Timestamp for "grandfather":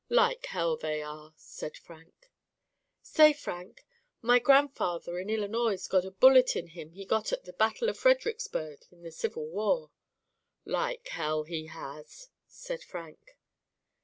4.39-5.19